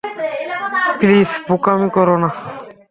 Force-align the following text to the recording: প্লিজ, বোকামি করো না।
প্লিজ, 0.99 1.29
বোকামি 1.47 1.89
করো 1.89 2.15
না। 2.23 2.29